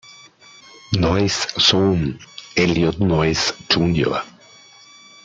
[0.93, 2.17] Noyes Sohn,
[2.57, 4.17] Eliot Noyes Jr.